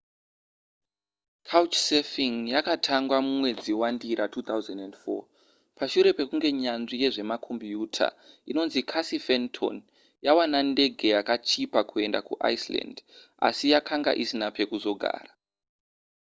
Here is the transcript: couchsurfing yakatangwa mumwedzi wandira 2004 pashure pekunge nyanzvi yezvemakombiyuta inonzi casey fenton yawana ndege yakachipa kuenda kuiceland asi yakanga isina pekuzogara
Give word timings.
couchsurfing 1.49 2.37
yakatangwa 2.53 3.17
mumwedzi 3.25 3.71
wandira 3.81 4.23
2004 4.33 5.19
pashure 5.77 6.09
pekunge 6.17 6.49
nyanzvi 6.63 6.95
yezvemakombiyuta 7.03 8.07
inonzi 8.49 8.79
casey 8.91 9.19
fenton 9.27 9.75
yawana 10.25 10.59
ndege 10.71 11.07
yakachipa 11.15 11.79
kuenda 11.89 12.19
kuiceland 12.27 12.95
asi 13.47 13.65
yakanga 13.73 14.11
isina 14.23 14.47
pekuzogara 14.57 15.31